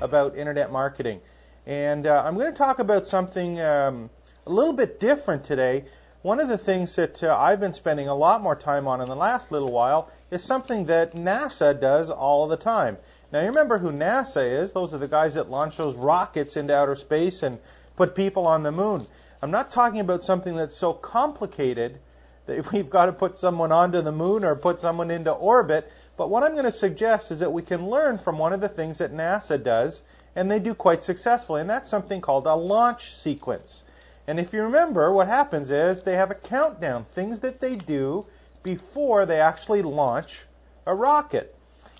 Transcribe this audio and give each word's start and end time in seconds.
about 0.00 0.36
internet 0.36 0.70
marketing. 0.70 1.20
And 1.66 2.06
uh, 2.06 2.22
I'm 2.24 2.34
going 2.34 2.50
to 2.50 2.56
talk 2.56 2.78
about 2.78 3.06
something 3.06 3.60
um, 3.60 4.10
a 4.46 4.50
little 4.50 4.72
bit 4.72 5.00
different 5.00 5.44
today. 5.44 5.84
One 6.22 6.40
of 6.40 6.48
the 6.48 6.58
things 6.58 6.96
that 6.96 7.22
uh, 7.22 7.36
I've 7.36 7.60
been 7.60 7.72
spending 7.72 8.08
a 8.08 8.14
lot 8.14 8.42
more 8.42 8.56
time 8.56 8.88
on 8.88 9.00
in 9.00 9.06
the 9.06 9.16
last 9.16 9.52
little 9.52 9.70
while 9.70 10.10
is 10.30 10.42
something 10.42 10.86
that 10.86 11.14
NASA 11.14 11.78
does 11.78 12.10
all 12.10 12.48
the 12.48 12.56
time. 12.56 12.96
Now, 13.32 13.40
you 13.40 13.48
remember 13.48 13.78
who 13.78 13.90
NASA 13.90 14.62
is? 14.62 14.72
Those 14.72 14.94
are 14.94 14.98
the 14.98 15.08
guys 15.08 15.34
that 15.34 15.50
launch 15.50 15.76
those 15.76 15.94
rockets 15.96 16.56
into 16.56 16.74
outer 16.74 16.96
space 16.96 17.42
and 17.42 17.58
put 17.96 18.14
people 18.14 18.46
on 18.46 18.62
the 18.62 18.72
moon. 18.72 19.06
I'm 19.42 19.50
not 19.50 19.70
talking 19.70 20.00
about 20.00 20.22
something 20.22 20.56
that's 20.56 20.76
so 20.76 20.94
complicated 20.94 21.98
we've 22.72 22.90
got 22.90 23.06
to 23.06 23.12
put 23.12 23.38
someone 23.38 23.72
onto 23.72 24.00
the 24.00 24.12
moon 24.12 24.44
or 24.44 24.54
put 24.54 24.80
someone 24.80 25.10
into 25.10 25.30
orbit. 25.30 25.90
But 26.16 26.30
what 26.30 26.42
I'm 26.42 26.52
going 26.52 26.64
to 26.64 26.72
suggest 26.72 27.30
is 27.30 27.40
that 27.40 27.52
we 27.52 27.62
can 27.62 27.88
learn 27.88 28.18
from 28.18 28.38
one 28.38 28.52
of 28.52 28.60
the 28.60 28.68
things 28.68 28.98
that 28.98 29.12
NASA 29.12 29.62
does, 29.62 30.02
and 30.34 30.50
they 30.50 30.58
do 30.58 30.74
quite 30.74 31.02
successfully, 31.02 31.60
and 31.60 31.70
that's 31.70 31.90
something 31.90 32.20
called 32.20 32.46
a 32.46 32.54
launch 32.54 33.14
sequence. 33.14 33.84
And 34.26 34.38
if 34.38 34.52
you 34.52 34.62
remember, 34.62 35.12
what 35.12 35.28
happens 35.28 35.70
is 35.70 36.02
they 36.02 36.14
have 36.14 36.30
a 36.30 36.34
countdown, 36.34 37.06
things 37.14 37.40
that 37.40 37.60
they 37.60 37.76
do 37.76 38.26
before 38.62 39.24
they 39.24 39.40
actually 39.40 39.82
launch 39.82 40.46
a 40.86 40.94
rocket. 40.94 41.54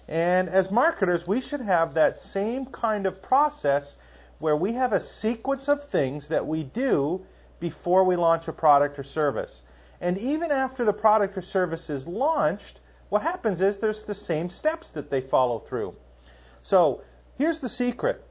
And 0.09 0.49
as 0.49 0.71
marketers, 0.71 1.27
we 1.27 1.41
should 1.41 1.61
have 1.61 1.95
that 1.95 2.19
same 2.19 2.67
kind 2.67 3.07
of 3.07 3.23
process 3.23 3.97
where 4.39 4.57
we 4.57 4.73
have 4.73 4.93
a 4.93 5.01
sequence 5.01 5.69
of 5.69 5.85
things 5.89 6.29
that 6.29 6.47
we 6.47 6.65
do 6.65 7.21
before 7.61 8.05
we 8.05 8.17
launch 8.17 8.49
a 8.49 8.53
product 8.53 8.99
or 8.99 9.03
service. 9.03 9.63
And 10.01 10.19
even 10.19 10.51
after 10.51 10.85
the 10.85 10.93
product 10.93 11.37
or 11.37 11.43
service 11.43 11.91
is 11.91 12.07
launched, 12.07 12.81
what 13.09 13.23
happens 13.23 13.61
is 13.61 13.79
there's 13.79 14.05
the 14.05 14.15
same 14.15 14.51
steps 14.51 14.91
that 14.91 15.11
they 15.11 15.21
follow 15.21 15.59
through. 15.61 15.95
So 16.63 17.03
here's 17.37 17.61
the 17.61 17.69
secret. 17.69 18.23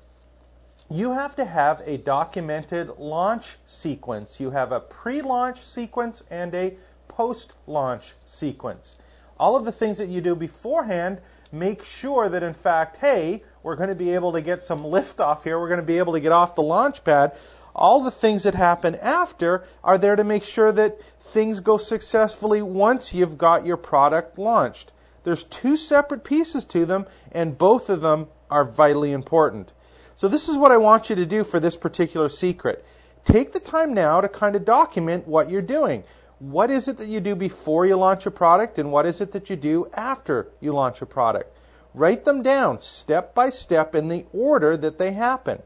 You 0.90 1.12
have 1.12 1.36
to 1.36 1.46
have 1.46 1.82
a 1.86 1.98
documented 1.98 2.98
launch 2.98 3.58
sequence. 3.66 4.40
You 4.40 4.52
have 4.52 4.72
a 4.72 4.80
pre 4.80 5.22
launch 5.22 5.62
sequence 5.62 6.24
and 6.30 6.54
a 6.56 6.78
post 7.10 7.56
launch 7.66 8.14
sequence. 8.26 8.96
All 9.38 9.56
of 9.56 9.66
the 9.66 9.72
things 9.72 9.98
that 9.98 10.08
you 10.08 10.22
do 10.22 10.36
beforehand 10.36 11.20
make 11.52 11.84
sure 11.84 12.30
that, 12.30 12.44
in 12.44 12.54
fact, 12.54 12.98
hey, 12.98 13.44
we're 13.64 13.76
going 13.76 13.90
to 13.90 13.96
be 13.96 14.14
able 14.14 14.34
to 14.34 14.42
get 14.42 14.64
some 14.64 14.86
lift 14.86 15.20
off 15.20 15.44
here. 15.44 15.60
We're 15.60 15.68
going 15.68 15.82
to 15.82 15.86
be 15.86 15.98
able 15.98 16.14
to 16.14 16.20
get 16.20 16.32
off 16.32 16.56
the 16.56 16.62
launch 16.62 17.04
pad. 17.04 17.34
All 17.78 18.04
the 18.04 18.12
things 18.12 18.44
that 18.44 18.56
happen 18.56 18.96
after 18.96 19.64
are 19.84 20.00
there 20.00 20.16
to 20.16 20.24
make 20.24 20.44
sure 20.44 20.72
that 20.72 20.98
things 21.34 21.60
go 21.60 21.78
successfully 21.78 22.62
once 22.62 23.14
you've 23.14 23.38
got 23.38 23.66
your 23.66 23.78
product 23.78 24.40
launched. 24.40 24.92
There's 25.24 25.44
two 25.44 25.78
separate 25.78 26.24
pieces 26.24 26.66
to 26.66 26.86
them, 26.86 27.06
and 27.32 27.58
both 27.58 27.90
of 27.90 28.02
them 28.02 28.28
are 28.50 28.66
vitally 28.66 29.12
important. 29.12 29.72
So, 30.16 30.28
this 30.28 30.50
is 30.50 30.58
what 30.58 30.72
I 30.72 30.78
want 30.78 31.10
you 31.10 31.18
to 31.18 31.26
do 31.26 31.44
for 31.44 31.60
this 31.60 31.76
particular 31.76 32.30
secret. 32.30 32.84
Take 33.26 33.52
the 33.52 33.60
time 33.60 33.94
now 33.94 34.22
to 34.22 34.30
kind 34.30 34.56
of 34.56 34.66
document 34.66 35.28
what 35.28 35.52
you're 35.52 35.62
doing. 35.62 36.04
What 36.40 36.72
is 36.72 36.88
it 36.88 36.98
that 36.98 37.08
you 37.08 37.20
do 37.20 37.36
before 37.36 37.86
you 37.86 37.96
launch 37.98 38.26
a 38.26 38.32
product, 38.32 38.80
and 38.80 38.92
what 38.92 39.06
is 39.06 39.22
it 39.22 39.34
that 39.34 39.50
you 39.50 39.56
do 39.56 39.88
after 39.94 40.48
you 40.60 40.72
launch 40.72 41.02
a 41.02 41.06
product? 41.06 41.52
Write 41.94 42.26
them 42.26 42.42
down 42.42 42.80
step 42.82 43.36
by 43.36 43.50
step 43.50 43.94
in 43.94 44.08
the 44.08 44.26
order 44.34 44.78
that 44.78 44.98
they 44.98 45.14
happen. 45.14 45.62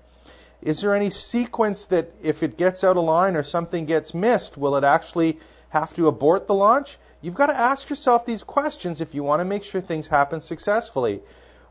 Is 0.62 0.82
there 0.82 0.96
any 0.96 1.10
sequence 1.10 1.86
that 1.86 2.12
if 2.22 2.44
it 2.44 2.58
gets 2.58 2.84
out 2.84 2.98
of 2.98 3.04
line 3.04 3.36
or 3.36 3.44
something 3.44 3.86
gets 3.86 4.14
missed, 4.14 4.58
will 4.58 4.76
it 4.76 4.84
actually 4.84 5.40
have 5.70 5.96
to 5.96 6.08
abort 6.08 6.48
the 6.48 6.54
launch? 6.54 7.00
You've 7.22 7.36
got 7.36 7.48
to 7.48 7.58
ask 7.58 7.90
yourself 7.90 8.26
these 8.26 8.44
questions 8.44 9.02
if 9.02 9.16
you 9.16 9.24
want 9.24 9.40
to 9.40 9.46
make 9.46 9.64
sure 9.64 9.82
things 9.82 10.08
happen 10.08 10.42
successfully. 10.42 11.22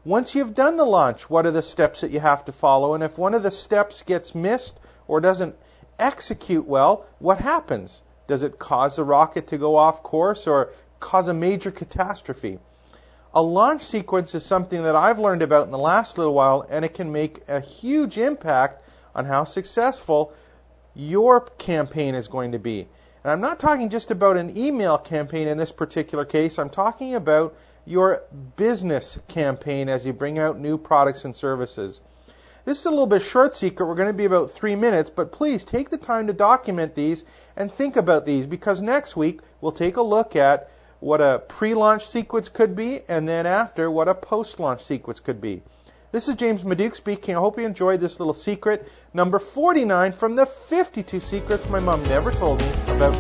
Once 0.04 0.34
you've 0.34 0.54
done 0.54 0.76
the 0.76 0.84
launch, 0.84 1.28
what 1.28 1.46
are 1.46 1.50
the 1.52 1.62
steps 1.62 2.00
that 2.00 2.10
you 2.10 2.20
have 2.20 2.44
to 2.46 2.52
follow? 2.52 2.94
And 2.94 3.04
if 3.04 3.18
one 3.18 3.34
of 3.34 3.42
the 3.42 3.50
steps 3.50 4.02
gets 4.02 4.34
missed 4.34 4.80
or 5.06 5.20
doesn't 5.20 5.54
execute 5.98 6.66
well, 6.66 7.04
what 7.18 7.38
happens? 7.38 8.00
Does 8.26 8.42
it 8.42 8.58
cause 8.58 8.96
the 8.96 9.04
rocket 9.04 9.48
to 9.48 9.58
go 9.58 9.76
off 9.76 10.02
course 10.02 10.46
or 10.46 10.70
cause 11.00 11.28
a 11.28 11.34
major 11.34 11.70
catastrophe? 11.70 12.58
A 13.32 13.42
launch 13.42 13.82
sequence 13.82 14.34
is 14.34 14.44
something 14.44 14.82
that 14.82 14.96
I've 14.96 15.20
learned 15.20 15.42
about 15.42 15.64
in 15.64 15.70
the 15.70 15.78
last 15.78 16.18
little 16.18 16.34
while, 16.34 16.66
and 16.68 16.84
it 16.84 16.94
can 16.94 17.12
make 17.12 17.42
a 17.46 17.60
huge 17.60 18.18
impact 18.18 18.82
on 19.14 19.24
how 19.24 19.44
successful 19.44 20.32
your 20.94 21.40
campaign 21.58 22.16
is 22.16 22.26
going 22.26 22.52
to 22.52 22.58
be. 22.58 22.88
And 23.22 23.30
I'm 23.30 23.40
not 23.40 23.60
talking 23.60 23.88
just 23.88 24.10
about 24.10 24.36
an 24.36 24.56
email 24.56 24.98
campaign 24.98 25.46
in 25.46 25.58
this 25.58 25.70
particular 25.70 26.24
case, 26.24 26.58
I'm 26.58 26.70
talking 26.70 27.14
about 27.14 27.54
your 27.84 28.22
business 28.56 29.18
campaign 29.28 29.88
as 29.88 30.04
you 30.04 30.12
bring 30.12 30.38
out 30.38 30.58
new 30.58 30.76
products 30.76 31.24
and 31.24 31.34
services. 31.34 32.00
This 32.64 32.78
is 32.78 32.86
a 32.86 32.90
little 32.90 33.06
bit 33.06 33.22
short 33.22 33.54
secret. 33.54 33.86
We're 33.86 33.94
going 33.94 34.08
to 34.08 34.12
be 34.12 34.26
about 34.26 34.50
three 34.50 34.74
minutes, 34.74 35.08
but 35.08 35.32
please 35.32 35.64
take 35.64 35.90
the 35.90 35.98
time 35.98 36.26
to 36.26 36.32
document 36.32 36.94
these 36.94 37.24
and 37.56 37.72
think 37.72 37.96
about 37.96 38.26
these 38.26 38.46
because 38.46 38.82
next 38.82 39.16
week 39.16 39.40
we'll 39.60 39.72
take 39.72 39.96
a 39.96 40.02
look 40.02 40.34
at 40.36 40.68
what 41.00 41.20
a 41.20 41.42
pre 41.48 41.74
launch 41.74 42.06
sequence 42.06 42.48
could 42.48 42.76
be, 42.76 43.00
and 43.08 43.28
then 43.28 43.46
after, 43.46 43.90
what 43.90 44.08
a 44.08 44.14
post 44.14 44.60
launch 44.60 44.82
sequence 44.84 45.20
could 45.20 45.40
be. 45.40 45.62
This 46.12 46.28
is 46.28 46.34
James 46.34 46.62
Maduke 46.62 46.96
speaking. 46.96 47.36
I 47.36 47.38
hope 47.38 47.58
you 47.58 47.64
enjoyed 47.64 48.00
this 48.00 48.18
little 48.18 48.34
secret, 48.34 48.86
number 49.14 49.38
49 49.38 50.12
from 50.12 50.36
the 50.36 50.46
52 50.68 51.20
secrets 51.20 51.68
my 51.68 51.80
mom 51.80 52.02
never 52.04 52.30
told 52.30 52.60
me 52.60 52.70
about 52.86 53.14